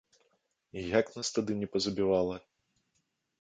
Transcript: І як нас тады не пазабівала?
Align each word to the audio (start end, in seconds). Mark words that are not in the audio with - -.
І 0.81 0.85
як 0.99 1.07
нас 1.17 1.29
тады 1.35 1.59
не 1.61 1.69
пазабівала? 1.75 2.35